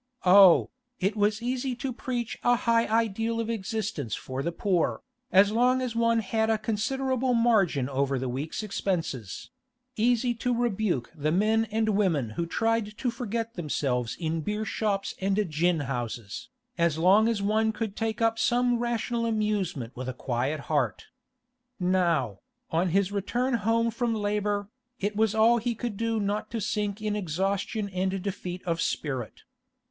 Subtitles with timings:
[0.25, 5.51] Oh, it was easy to preach a high ideal of existence for the poor, as
[5.51, 9.51] long as one had a considerable margin over the week's expenses;
[9.95, 15.13] easy to rebuke the men and women who tried to forget themselves in beer shops
[15.21, 16.49] and gin houses,
[16.79, 21.09] as long as one could take up some rational amusement with a quiet heart.
[21.79, 22.39] Now,
[22.71, 24.67] on his return home from labour,
[24.99, 29.43] it was all he could do not to sink in exhaustion and defeat of spirit.